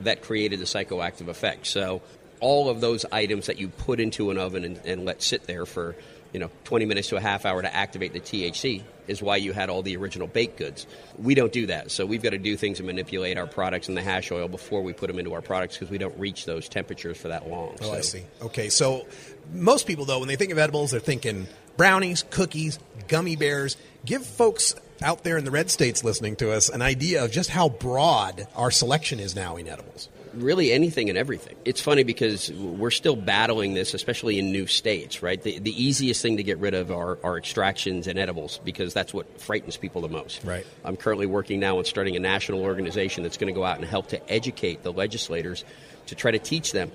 that 0.00 0.22
created 0.22 0.58
the 0.58 0.64
psychoactive 0.64 1.28
effect. 1.28 1.66
So 1.66 2.02
all 2.40 2.68
of 2.68 2.80
those 2.80 3.04
items 3.12 3.46
that 3.46 3.58
you 3.58 3.68
put 3.68 4.00
into 4.00 4.30
an 4.30 4.38
oven 4.38 4.64
and, 4.64 4.80
and 4.84 5.04
let 5.04 5.22
sit 5.22 5.46
there 5.46 5.66
for 5.66 5.94
you 6.32 6.40
know 6.40 6.50
20 6.64 6.86
minutes 6.86 7.08
to 7.08 7.16
a 7.16 7.20
half 7.20 7.44
hour 7.44 7.60
to 7.60 7.74
activate 7.74 8.12
the 8.12 8.20
THC 8.20 8.82
is 9.10 9.20
why 9.20 9.36
you 9.36 9.52
had 9.52 9.68
all 9.68 9.82
the 9.82 9.96
original 9.96 10.28
baked 10.28 10.56
goods. 10.56 10.86
We 11.18 11.34
don't 11.34 11.52
do 11.52 11.66
that, 11.66 11.90
so 11.90 12.06
we've 12.06 12.22
got 12.22 12.30
to 12.30 12.38
do 12.38 12.56
things 12.56 12.78
and 12.78 12.86
manipulate 12.86 13.36
our 13.36 13.46
products 13.46 13.88
in 13.88 13.94
the 13.94 14.02
hash 14.02 14.30
oil 14.30 14.48
before 14.48 14.82
we 14.82 14.92
put 14.92 15.08
them 15.08 15.18
into 15.18 15.34
our 15.34 15.42
products 15.42 15.76
because 15.76 15.90
we 15.90 15.98
don't 15.98 16.16
reach 16.18 16.44
those 16.44 16.68
temperatures 16.68 17.18
for 17.18 17.28
that 17.28 17.48
long. 17.48 17.76
Oh, 17.82 17.86
so. 17.86 17.92
I 17.92 18.00
see. 18.00 18.22
Okay, 18.40 18.68
so 18.68 19.06
most 19.52 19.86
people, 19.86 20.04
though, 20.04 20.20
when 20.20 20.28
they 20.28 20.36
think 20.36 20.52
of 20.52 20.58
edibles, 20.58 20.92
they're 20.92 21.00
thinking 21.00 21.48
brownies, 21.76 22.24
cookies, 22.30 22.78
gummy 23.08 23.36
bears. 23.36 23.76
Give 24.04 24.24
folks 24.24 24.74
out 25.02 25.24
there 25.24 25.36
in 25.36 25.44
the 25.44 25.50
red 25.50 25.70
states 25.70 26.04
listening 26.04 26.36
to 26.36 26.52
us 26.52 26.68
an 26.68 26.82
idea 26.82 27.24
of 27.24 27.30
just 27.30 27.50
how 27.50 27.68
broad 27.68 28.46
our 28.54 28.70
selection 28.70 29.18
is 29.18 29.34
now 29.34 29.56
in 29.56 29.66
edibles. 29.66 30.08
Really 30.34 30.72
anything 30.72 31.08
and 31.08 31.18
everything. 31.18 31.56
It's 31.64 31.80
funny 31.80 32.02
because 32.02 32.50
we're 32.52 32.90
still 32.90 33.16
battling 33.16 33.74
this, 33.74 33.94
especially 33.94 34.38
in 34.38 34.52
new 34.52 34.66
states, 34.66 35.22
right? 35.22 35.42
The, 35.42 35.58
the 35.58 35.82
easiest 35.82 36.22
thing 36.22 36.36
to 36.36 36.42
get 36.42 36.58
rid 36.58 36.74
of 36.74 36.90
are, 36.90 37.18
are 37.22 37.36
extractions 37.36 38.06
and 38.06 38.18
edibles 38.18 38.60
because 38.64 38.94
that's 38.94 39.12
what 39.12 39.40
frightens 39.40 39.76
people 39.76 40.00
the 40.00 40.08
most. 40.08 40.44
Right. 40.44 40.66
I'm 40.84 40.96
currently 40.96 41.26
working 41.26 41.60
now 41.60 41.78
on 41.78 41.84
starting 41.84 42.16
a 42.16 42.20
national 42.20 42.62
organization 42.62 43.22
that's 43.22 43.36
going 43.36 43.52
to 43.52 43.58
go 43.58 43.64
out 43.64 43.76
and 43.76 43.84
help 43.84 44.08
to 44.08 44.32
educate 44.32 44.82
the 44.82 44.92
legislators 44.92 45.64
to 46.06 46.14
try 46.14 46.30
to 46.30 46.38
teach 46.38 46.72
them. 46.72 46.90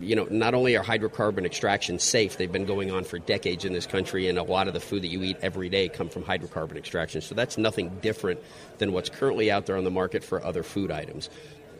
You 0.00 0.16
know, 0.16 0.26
not 0.28 0.54
only 0.54 0.76
are 0.76 0.82
hydrocarbon 0.82 1.44
extractions 1.44 2.02
safe, 2.02 2.36
they've 2.36 2.50
been 2.50 2.64
going 2.64 2.90
on 2.90 3.04
for 3.04 3.20
decades 3.20 3.64
in 3.64 3.72
this 3.72 3.86
country, 3.86 4.28
and 4.28 4.38
a 4.38 4.42
lot 4.42 4.66
of 4.66 4.74
the 4.74 4.80
food 4.80 5.02
that 5.02 5.08
you 5.08 5.22
eat 5.22 5.36
every 5.40 5.68
day 5.68 5.88
come 5.88 6.08
from 6.08 6.24
hydrocarbon 6.24 6.76
extraction. 6.76 7.20
So 7.20 7.36
that's 7.36 7.56
nothing 7.56 7.90
different 8.00 8.40
than 8.78 8.92
what's 8.92 9.08
currently 9.08 9.52
out 9.52 9.66
there 9.66 9.76
on 9.76 9.84
the 9.84 9.92
market 9.92 10.24
for 10.24 10.44
other 10.44 10.64
food 10.64 10.90
items. 10.90 11.30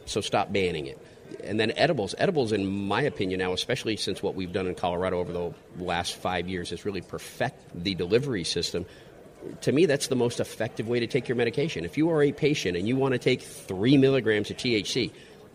So 0.07 0.21
stop 0.21 0.53
banning 0.53 0.87
it. 0.87 0.99
and 1.43 1.59
then 1.59 1.73
edibles. 1.77 2.15
Edibles, 2.19 2.53
in 2.53 2.67
my 2.67 3.03
opinion, 3.03 3.39
now, 3.39 3.53
especially 3.53 3.97
since 3.97 4.23
what 4.23 4.35
we've 4.35 4.53
done 4.53 4.67
in 4.67 4.75
Colorado 4.75 5.19
over 5.19 5.33
the 5.33 5.55
last 5.79 6.15
five 6.15 6.49
years, 6.49 6.73
is 6.73 6.85
really 6.85 7.01
perfect 7.01 7.59
the 7.75 7.95
delivery 7.95 8.45
system. 8.45 8.87
To 9.63 9.73
me, 9.73 9.87
that's 9.87 10.09
the 10.09 10.17
most 10.17 10.41
effective 10.41 10.89
way 10.89 11.01
to 11.01 11.07
take 11.07 11.29
your 11.29 11.37
medication. 11.37 11.85
If 11.85 11.99
you 11.99 12.11
are 12.11 12.23
a 12.23 12.33
patient 12.33 12.77
and 12.77 12.89
you 12.89 12.97
want 12.97 13.13
to 13.13 13.19
take 13.19 13.43
three 13.43 13.97
milligrams 13.97 14.51
of 14.51 14.57
THC, 14.57 15.11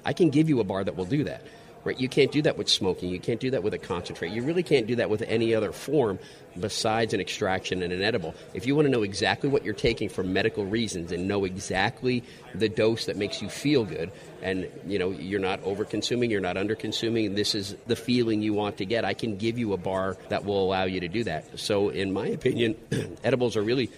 I 0.05 0.13
can 0.13 0.29
give 0.29 0.49
you 0.49 0.59
a 0.59 0.63
bar 0.63 0.83
that 0.83 0.95
will 0.95 1.05
do 1.05 1.23
that. 1.23 1.43
Right? 1.83 1.99
You 1.99 2.09
can't 2.09 2.31
do 2.31 2.41
that 2.41 2.57
with 2.57 2.67
smoking. 2.67 3.09
You 3.09 3.19
can't 3.19 3.39
do 3.39 3.51
that 3.51 3.63
with 3.63 3.73
a 3.73 3.77
concentrate. 3.77 4.31
You 4.31 4.43
really 4.43 4.63
can't 4.63 4.85
do 4.85 4.97
that 4.97 5.09
with 5.09 5.21
any 5.21 5.55
other 5.55 5.71
form 5.71 6.19
besides 6.59 7.13
an 7.13 7.21
extraction 7.21 7.81
and 7.83 7.93
an 7.93 8.01
edible. 8.01 8.35
If 8.53 8.65
you 8.65 8.75
want 8.75 8.87
to 8.87 8.91
know 8.91 9.03
exactly 9.03 9.49
what 9.49 9.63
you're 9.63 9.73
taking 9.73 10.09
for 10.09 10.23
medical 10.23 10.65
reasons 10.65 11.11
and 11.11 11.27
know 11.27 11.45
exactly 11.45 12.23
the 12.53 12.67
dose 12.67 13.05
that 13.05 13.15
makes 13.15 13.41
you 13.41 13.49
feel 13.49 13.85
good, 13.85 14.11
and 14.41 14.69
you 14.85 14.99
know 14.99 15.11
you're 15.11 15.39
not 15.39 15.61
over 15.63 15.85
consuming, 15.85 16.31
you're 16.31 16.41
not 16.41 16.57
under 16.57 16.75
consuming, 16.75 17.35
this 17.35 17.55
is 17.55 17.75
the 17.87 17.95
feeling 17.95 18.41
you 18.41 18.53
want 18.53 18.77
to 18.77 18.85
get. 18.85 19.05
I 19.05 19.13
can 19.13 19.37
give 19.37 19.57
you 19.57 19.73
a 19.73 19.77
bar 19.77 20.17
that 20.29 20.45
will 20.45 20.63
allow 20.63 20.83
you 20.83 20.99
to 21.01 21.07
do 21.07 21.23
that. 21.25 21.59
So, 21.59 21.89
in 21.89 22.11
my 22.11 22.27
opinion, 22.27 22.75
edibles 23.23 23.55
are 23.55 23.61
really 23.61 23.89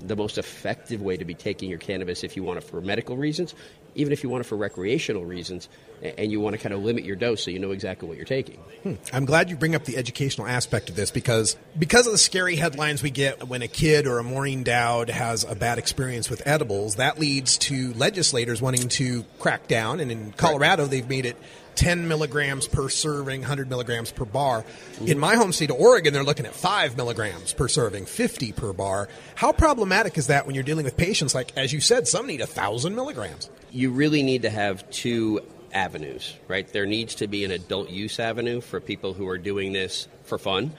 the 0.00 0.16
most 0.16 0.38
effective 0.38 1.02
way 1.02 1.16
to 1.16 1.24
be 1.24 1.34
taking 1.34 1.68
your 1.68 1.78
cannabis 1.78 2.24
if 2.24 2.36
you 2.36 2.42
want 2.42 2.58
it 2.58 2.64
for 2.64 2.80
medical 2.80 3.16
reasons, 3.16 3.54
even 3.94 4.12
if 4.12 4.22
you 4.22 4.28
want 4.28 4.44
it 4.44 4.48
for 4.48 4.56
recreational 4.56 5.24
reasons, 5.24 5.68
and 6.02 6.32
you 6.32 6.40
want 6.40 6.54
to 6.54 6.58
kind 6.62 6.74
of 6.74 6.82
limit 6.82 7.04
your 7.04 7.16
dose 7.16 7.44
so 7.44 7.50
you 7.50 7.58
know 7.58 7.72
exactly 7.72 8.08
what 8.08 8.16
you're 8.16 8.26
taking. 8.26 8.56
Hmm. 8.82 8.94
I'm 9.12 9.24
glad 9.24 9.50
you 9.50 9.56
bring 9.56 9.74
up 9.74 9.84
the 9.84 9.96
educational 9.96 10.46
aspect 10.46 10.88
of 10.88 10.96
this 10.96 11.10
because 11.10 11.56
because 11.78 12.06
of 12.06 12.12
the 12.12 12.18
scary 12.18 12.56
headlines 12.56 13.02
we 13.02 13.10
get 13.10 13.46
when 13.46 13.62
a 13.62 13.68
kid 13.68 14.06
or 14.06 14.18
a 14.18 14.24
Maureen 14.24 14.62
Dowd 14.62 15.10
has 15.10 15.44
a 15.44 15.54
bad 15.54 15.78
experience 15.78 16.30
with 16.30 16.46
edibles, 16.46 16.96
that 16.96 17.18
leads 17.18 17.58
to 17.58 17.92
legislators 17.94 18.62
wanting 18.62 18.88
to 18.88 19.24
crack 19.38 19.68
down. 19.68 20.00
And 20.00 20.10
in 20.10 20.32
Colorado, 20.32 20.86
they've 20.86 21.08
made 21.08 21.26
it 21.26 21.36
10 21.80 22.08
milligrams 22.08 22.68
per 22.68 22.90
serving, 22.90 23.40
100 23.40 23.70
milligrams 23.70 24.12
per 24.12 24.26
bar. 24.26 24.66
In 25.06 25.18
my 25.18 25.36
home 25.36 25.50
state 25.50 25.70
of 25.70 25.76
Oregon, 25.76 26.12
they're 26.12 26.22
looking 26.22 26.44
at 26.44 26.52
5 26.52 26.94
milligrams 26.94 27.54
per 27.54 27.68
serving, 27.68 28.04
50 28.04 28.52
per 28.52 28.74
bar. 28.74 29.08
How 29.34 29.50
problematic 29.52 30.18
is 30.18 30.26
that 30.26 30.44
when 30.44 30.54
you're 30.54 30.62
dealing 30.62 30.84
with 30.84 30.98
patients 30.98 31.34
like, 31.34 31.56
as 31.56 31.72
you 31.72 31.80
said, 31.80 32.06
some 32.06 32.26
need 32.26 32.40
1,000 32.40 32.94
milligrams? 32.94 33.48
You 33.70 33.92
really 33.92 34.22
need 34.22 34.42
to 34.42 34.50
have 34.50 34.90
two 34.90 35.40
avenues, 35.72 36.34
right? 36.48 36.70
There 36.70 36.84
needs 36.84 37.14
to 37.14 37.26
be 37.26 37.46
an 37.46 37.50
adult 37.50 37.88
use 37.88 38.20
avenue 38.20 38.60
for 38.60 38.78
people 38.78 39.14
who 39.14 39.26
are 39.28 39.38
doing 39.38 39.72
this 39.72 40.06
for 40.24 40.36
fun. 40.36 40.72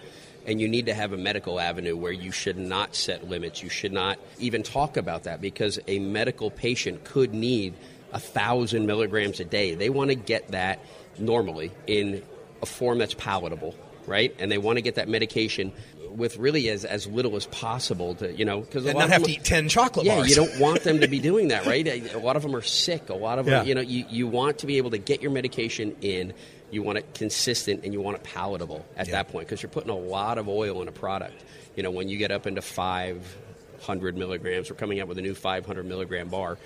And 0.45 0.61
you 0.61 0.67
need 0.67 0.85
to 0.85 0.93
have 0.93 1.13
a 1.13 1.17
medical 1.17 1.59
avenue 1.59 1.97
where 1.97 2.11
you 2.11 2.31
should 2.31 2.59
not 2.59 2.93
set 2.93 3.27
limits. 3.27 3.63
You 3.63 3.69
should 3.69 3.91
not 3.91 4.19
even 4.37 4.61
talk 4.61 4.97
about 4.97 5.23
that 5.23 5.41
because 5.41 5.79
a 5.87 5.97
medical 5.97 6.51
patient 6.51 7.05
could 7.05 7.33
need 7.33 7.73
a 8.13 8.19
thousand 8.19 8.85
milligrams 8.85 9.39
a 9.39 9.45
day. 9.45 9.75
They 9.75 9.89
want 9.89 10.09
to 10.09 10.15
get 10.15 10.49
that 10.49 10.79
normally 11.17 11.71
in 11.87 12.23
a 12.61 12.65
form 12.65 12.99
that's 12.99 13.13
palatable, 13.13 13.75
right? 14.05 14.35
And 14.39 14.51
they 14.51 14.57
want 14.57 14.77
to 14.77 14.81
get 14.81 14.95
that 14.95 15.07
medication 15.07 15.71
with 16.15 16.37
really 16.37 16.69
as, 16.69 16.85
as 16.85 17.07
little 17.07 17.35
as 17.35 17.45
possible 17.47 18.15
to 18.15 18.31
you 18.33 18.45
know 18.45 18.61
because 18.61 18.85
not 18.85 19.09
have 19.09 19.23
to 19.23 19.31
eat 19.31 19.43
ten 19.43 19.69
chocolate 19.69 20.05
yeah 20.05 20.17
bars. 20.17 20.29
you 20.29 20.35
don't 20.35 20.59
want 20.59 20.83
them 20.83 20.99
to 20.99 21.07
be 21.07 21.19
doing 21.29 21.49
that 21.49 21.65
right 21.65 21.87
a 21.87 22.19
lot 22.19 22.35
of 22.35 22.41
them 22.41 22.55
are 22.55 22.61
sick 22.61 23.09
a 23.09 23.13
lot 23.13 23.39
of 23.39 23.45
them 23.45 23.65
you 23.65 23.75
know 23.75 23.81
you, 23.81 24.05
you 24.09 24.27
want 24.27 24.59
to 24.59 24.67
be 24.67 24.77
able 24.77 24.89
to 24.89 24.97
get 24.97 25.21
your 25.21 25.31
medication 25.31 25.95
in 26.01 26.33
you 26.69 26.83
want 26.83 26.97
it 26.97 27.13
consistent 27.13 27.83
and 27.83 27.93
you 27.93 28.01
want 28.01 28.17
it 28.17 28.23
palatable 28.23 28.85
at 28.97 29.07
yeah. 29.07 29.13
that 29.13 29.29
point 29.29 29.47
because 29.47 29.61
you're 29.61 29.69
putting 29.69 29.89
a 29.89 29.97
lot 29.97 30.37
of 30.37 30.47
oil 30.47 30.81
in 30.81 30.87
a 30.87 30.91
product 30.91 31.43
you 31.75 31.83
know 31.83 31.91
when 31.91 32.09
you 32.09 32.17
get 32.17 32.31
up 32.31 32.45
into 32.45 32.61
500 32.61 34.17
milligrams 34.17 34.69
we're 34.69 34.75
coming 34.75 34.99
out 34.99 35.07
with 35.07 35.17
a 35.17 35.21
new 35.21 35.33
500 35.33 35.85
milligram 35.85 36.29
bar 36.29 36.57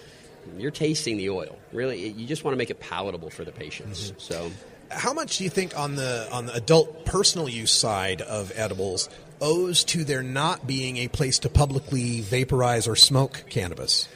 you're 0.58 0.72
tasting 0.72 1.18
the 1.18 1.30
oil. 1.30 1.58
Really, 1.72 2.10
you 2.10 2.26
just 2.26 2.44
want 2.44 2.54
to 2.54 2.58
make 2.58 2.70
it 2.70 2.80
palatable 2.80 3.30
for 3.30 3.44
the 3.44 3.52
patients. 3.52 4.12
Mm-hmm. 4.12 4.20
So, 4.20 4.52
how 4.92 5.14
much 5.14 5.38
do 5.38 5.44
you 5.44 5.50
think 5.50 5.78
on 5.78 5.96
the 5.96 6.28
on 6.32 6.46
the 6.46 6.54
adult 6.54 7.06
personal 7.06 7.50
use 7.50 7.72
side 7.72 8.22
of 8.22 8.52
edibles 8.56 9.10
owes 9.42 9.84
to 9.84 10.04
there 10.04 10.24
not 10.24 10.66
being 10.66 10.98
a 10.98 11.08
place 11.08 11.40
to 11.40 11.50
publicly 11.50 12.22
vaporize 12.22 12.88
or 12.88 12.96
smoke 12.96 13.46
cannabis? 13.50 14.08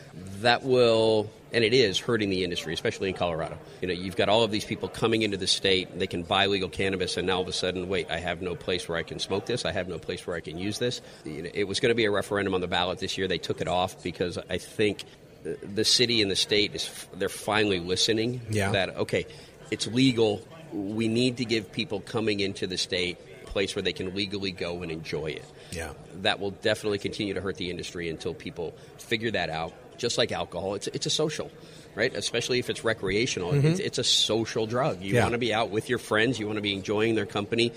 That 0.41 0.63
will 0.63 1.29
and 1.51 1.63
it 1.63 1.73
is 1.73 1.99
hurting 1.99 2.29
the 2.29 2.43
industry, 2.43 2.73
especially 2.73 3.09
in 3.09 3.15
Colorado. 3.15 3.57
You 3.81 3.87
know, 3.87 3.93
you've 3.93 4.15
got 4.15 4.29
all 4.29 4.43
of 4.43 4.51
these 4.51 4.65
people 4.65 4.87
coming 4.87 5.21
into 5.21 5.37
the 5.37 5.47
state, 5.47 5.97
they 5.97 6.07
can 6.07 6.23
buy 6.23 6.45
legal 6.45 6.69
cannabis, 6.69 7.17
and 7.17 7.27
now 7.27 7.37
all 7.37 7.41
of 7.41 7.47
a 7.47 7.53
sudden, 7.53 7.89
wait, 7.89 8.09
I 8.09 8.19
have 8.19 8.41
no 8.41 8.55
place 8.55 8.87
where 8.87 8.97
I 8.97 9.03
can 9.03 9.19
smoke 9.19 9.45
this, 9.45 9.65
I 9.65 9.71
have 9.71 9.87
no 9.87 9.97
place 9.97 10.25
where 10.27 10.35
I 10.35 10.41
can 10.41 10.57
use 10.57 10.79
this. 10.79 11.01
You 11.25 11.43
know, 11.43 11.49
it 11.53 11.65
was 11.65 11.79
going 11.79 11.89
to 11.89 11.95
be 11.95 12.05
a 12.05 12.11
referendum 12.11 12.53
on 12.53 12.61
the 12.61 12.67
ballot 12.67 12.99
this 12.99 13.17
year. 13.17 13.27
They 13.27 13.37
took 13.37 13.61
it 13.61 13.67
off 13.67 14.01
because 14.03 14.37
I 14.49 14.57
think 14.57 15.05
the 15.43 15.85
city 15.85 16.21
and 16.21 16.29
the 16.29 16.35
state 16.35 16.75
is 16.75 17.07
they're 17.13 17.29
finally 17.29 17.79
listening. 17.79 18.41
Yeah. 18.49 18.71
That 18.71 18.97
okay, 18.97 19.25
it's 19.71 19.87
legal. 19.87 20.45
We 20.71 21.07
need 21.07 21.37
to 21.37 21.45
give 21.45 21.71
people 21.71 22.01
coming 22.01 22.39
into 22.39 22.67
the 22.67 22.77
state 22.77 23.17
a 23.43 23.47
place 23.47 23.75
where 23.75 23.81
they 23.83 23.93
can 23.93 24.13
legally 24.15 24.51
go 24.51 24.81
and 24.81 24.91
enjoy 24.91 25.27
it. 25.27 25.45
Yeah. 25.71 25.93
That 26.21 26.39
will 26.39 26.51
definitely 26.51 26.99
continue 26.99 27.33
to 27.33 27.41
hurt 27.41 27.57
the 27.57 27.69
industry 27.69 28.09
until 28.09 28.33
people 28.33 28.75
figure 28.97 29.31
that 29.31 29.49
out. 29.49 29.73
Just 29.97 30.17
like 30.17 30.31
alcohol, 30.31 30.75
it's 30.75 30.87
it's 30.87 31.05
a 31.05 31.09
social, 31.09 31.51
right? 31.93 32.13
Especially 32.15 32.59
if 32.59 32.69
it's 32.69 32.85
recreational, 32.85 33.51
mm-hmm. 33.51 33.67
it's, 33.67 33.79
it's, 33.81 33.97
a 33.97 34.03
social 34.03 34.65
drug. 34.65 35.01
You 35.01 35.15
yeah. 35.15 35.23
want 35.23 35.33
to 35.33 35.37
be 35.37 35.53
out 35.53 35.71
with 35.71 35.89
your 35.89 35.99
friends. 35.99 36.39
You 36.39 36.45
want 36.45 36.55
to 36.55 36.61
be 36.61 36.73
enjoying 36.73 37.15
their 37.15 37.25
company. 37.25 37.73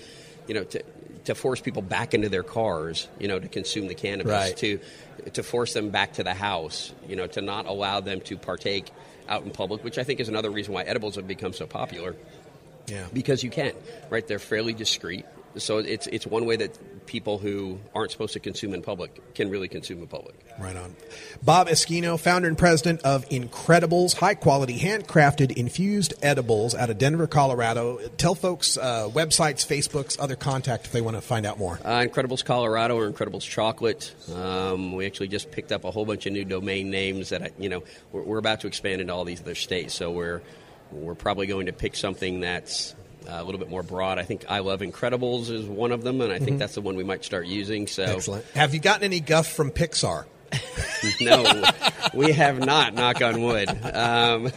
You 0.47 0.53
know, 0.53 0.63
to 0.63 0.83
to 1.25 1.35
force 1.35 1.61
people 1.61 1.81
back 1.81 2.13
into 2.13 2.29
their 2.29 2.43
cars, 2.43 3.07
you 3.19 3.27
know, 3.27 3.39
to 3.39 3.47
consume 3.47 3.87
the 3.87 3.95
cannabis, 3.95 4.31
right. 4.31 4.57
to 4.57 4.79
to 5.33 5.43
force 5.43 5.73
them 5.73 5.89
back 5.89 6.13
to 6.13 6.23
the 6.23 6.33
house, 6.33 6.93
you 7.07 7.15
know, 7.15 7.27
to 7.27 7.41
not 7.41 7.65
allow 7.65 7.99
them 7.99 8.21
to 8.21 8.37
partake 8.37 8.89
out 9.29 9.43
in 9.43 9.51
public, 9.51 9.83
which 9.83 9.97
I 9.97 10.03
think 10.03 10.19
is 10.19 10.29
another 10.29 10.49
reason 10.49 10.73
why 10.73 10.83
edibles 10.83 11.15
have 11.15 11.27
become 11.27 11.53
so 11.53 11.65
popular. 11.65 12.15
Yeah. 12.87 13.05
Because 13.13 13.43
you 13.43 13.49
can, 13.49 13.73
right? 14.09 14.27
They're 14.27 14.39
fairly 14.39 14.73
discreet. 14.73 15.25
So 15.57 15.77
it's 15.77 16.07
it's 16.07 16.27
one 16.27 16.45
way 16.45 16.57
that 16.57 16.77
people 17.05 17.37
who 17.37 17.79
aren't 17.93 18.11
supposed 18.11 18.33
to 18.33 18.39
consume 18.39 18.73
in 18.73 18.81
public 18.81 19.33
can 19.35 19.49
really 19.49 19.67
consume 19.67 19.99
in 19.99 20.07
public. 20.07 20.35
Right 20.59 20.75
on. 20.75 20.95
Bob 21.41 21.67
Eschino, 21.67 22.19
founder 22.19 22.47
and 22.47 22.57
president 22.57 23.01
of 23.01 23.27
Incredibles, 23.29 24.15
high 24.15 24.35
quality 24.35 24.79
handcrafted 24.79 25.51
infused 25.51 26.13
edibles 26.21 26.75
out 26.75 26.89
of 26.89 26.97
Denver, 26.97 27.27
Colorado. 27.27 27.99
Tell 28.17 28.35
folks 28.35 28.77
uh, 28.77 29.09
websites, 29.09 29.65
Facebooks, 29.65 30.17
other 30.19 30.35
contact 30.35 30.85
if 30.85 30.91
they 30.91 31.01
want 31.01 31.17
to 31.17 31.21
find 31.21 31.45
out 31.45 31.57
more. 31.57 31.79
Uh, 31.83 32.01
Incredibles 32.01 32.43
Colorado 32.43 32.97
or 32.97 33.11
Incredibles 33.11 33.41
Chocolate. 33.41 34.13
Um, 34.33 34.93
we 34.93 35.05
actually 35.05 35.29
just 35.29 35.51
picked 35.51 35.71
up 35.71 35.83
a 35.83 35.91
whole 35.91 36.05
bunch 36.05 36.25
of 36.25 36.33
new 36.33 36.45
domain 36.45 36.89
names 36.89 37.29
that 37.29 37.41
I, 37.41 37.51
you 37.57 37.69
know 37.69 37.83
we're, 38.11 38.23
we're 38.23 38.37
about 38.37 38.61
to 38.61 38.67
expand 38.67 39.01
into 39.01 39.13
all 39.13 39.25
these 39.25 39.41
other 39.41 39.55
states. 39.55 39.93
So 39.93 40.11
we're 40.11 40.41
we're 40.91 41.15
probably 41.15 41.47
going 41.47 41.65
to 41.65 41.73
pick 41.73 41.95
something 41.95 42.41
that's 42.41 42.95
uh, 43.27 43.33
a 43.33 43.43
little 43.43 43.59
bit 43.59 43.69
more 43.69 43.83
broad. 43.83 44.19
I 44.19 44.23
think 44.23 44.45
I 44.49 44.59
Love 44.59 44.81
Incredibles 44.81 45.49
is 45.49 45.65
one 45.65 45.91
of 45.91 46.03
them, 46.03 46.21
and 46.21 46.31
I 46.31 46.37
think 46.37 46.51
mm-hmm. 46.51 46.57
that's 46.59 46.75
the 46.75 46.81
one 46.81 46.95
we 46.95 47.03
might 47.03 47.23
start 47.25 47.47
using. 47.47 47.87
So, 47.87 48.03
excellent. 48.03 48.45
Have 48.53 48.73
you 48.73 48.79
gotten 48.79 49.03
any 49.03 49.19
guff 49.19 49.47
from 49.47 49.71
Pixar? 49.71 50.25
no, 51.21 51.63
we 52.13 52.31
have 52.31 52.59
not. 52.59 52.93
Knock 52.93 53.21
on 53.21 53.41
wood. 53.41 53.69
Um, 53.69 54.51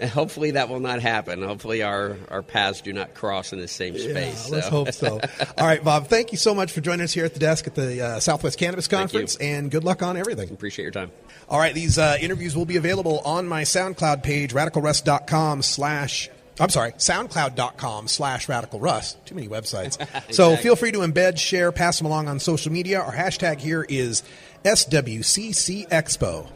hopefully 0.08 0.52
that 0.52 0.68
will 0.68 0.80
not 0.80 1.00
happen. 1.00 1.42
Hopefully 1.42 1.82
our, 1.82 2.16
our 2.28 2.42
paths 2.42 2.80
do 2.80 2.92
not 2.92 3.14
cross 3.14 3.52
in 3.52 3.60
the 3.60 3.68
same 3.68 3.98
space. 3.98 4.48
Yeah, 4.48 4.54
let's 4.54 4.68
hope 4.68 4.92
so. 4.92 5.20
All 5.58 5.66
right, 5.66 5.82
Bob. 5.82 6.08
Thank 6.08 6.32
you 6.32 6.38
so 6.38 6.54
much 6.54 6.72
for 6.72 6.80
joining 6.80 7.04
us 7.04 7.12
here 7.12 7.24
at 7.24 7.34
the 7.34 7.40
desk 7.40 7.66
at 7.66 7.74
the 7.74 8.02
uh, 8.02 8.20
Southwest 8.20 8.58
Cannabis 8.58 8.88
Conference, 8.88 9.36
and 9.36 9.70
good 9.70 9.84
luck 9.84 10.02
on 10.02 10.16
everything. 10.16 10.50
Appreciate 10.50 10.84
your 10.84 10.92
time. 10.92 11.10
All 11.48 11.58
right, 11.58 11.74
these 11.74 11.98
uh, 11.98 12.16
interviews 12.20 12.56
will 12.56 12.66
be 12.66 12.76
available 12.76 13.20
on 13.20 13.46
my 13.46 13.62
SoundCloud 13.62 14.22
page, 14.22 14.52
radicalruss.com 14.52 15.62
slash 15.62 16.28
I'm 16.58 16.70
sorry, 16.70 16.92
soundcloud.com 16.92 18.08
slash 18.08 18.48
radical 18.48 18.80
russ. 18.80 19.16
Too 19.26 19.34
many 19.34 19.48
websites. 19.48 20.00
exactly. 20.00 20.34
So 20.34 20.56
feel 20.56 20.76
free 20.76 20.92
to 20.92 20.98
embed, 21.00 21.38
share, 21.38 21.72
pass 21.72 21.98
them 21.98 22.06
along 22.06 22.28
on 22.28 22.38
social 22.38 22.72
media. 22.72 23.00
Our 23.00 23.12
hashtag 23.12 23.58
here 23.58 23.84
is 23.88 24.22
SWCC 24.64 25.88
Expo. 25.88 26.48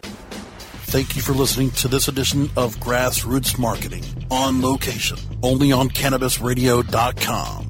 Thank 0.90 1.14
you 1.14 1.22
for 1.22 1.32
listening 1.32 1.70
to 1.72 1.88
this 1.88 2.08
edition 2.08 2.50
of 2.56 2.76
Grassroots 2.76 3.56
Marketing 3.58 4.04
on 4.30 4.60
location, 4.60 5.18
only 5.42 5.70
on 5.70 5.88
CannabisRadio.com. 5.88 7.69